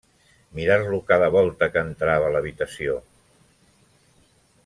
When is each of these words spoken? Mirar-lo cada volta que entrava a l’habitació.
Mirar-lo 0.59 0.99
cada 1.09 1.27
volta 1.35 1.67
que 1.75 1.83
entrava 1.87 2.31
a 2.31 2.33
l’habitació. 2.35 2.97